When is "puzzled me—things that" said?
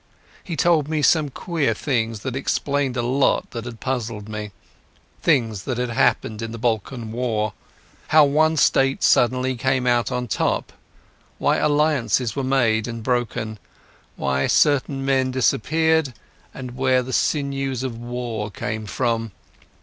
3.79-5.77